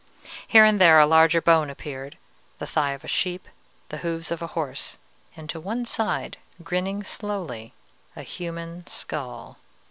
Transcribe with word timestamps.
Here 0.47 0.65
and 0.65 0.81
there 0.81 0.97
a 0.97 1.05
larger 1.05 1.41
bone 1.43 1.69
appeared, 1.69 2.17
the 2.57 2.65
thigh 2.65 2.93
of 2.93 3.03
a 3.03 3.07
sheep, 3.07 3.47
the 3.89 3.97
hoofs 3.99 4.31
of 4.31 4.41
a 4.41 4.47
horse, 4.57 4.97
and 5.35 5.47
to 5.51 5.59
one 5.59 5.85
side, 5.85 6.37
grinning 6.63 7.03
slowly, 7.03 7.73
a 8.15 8.23
human 8.23 8.87
skull. 8.87 9.57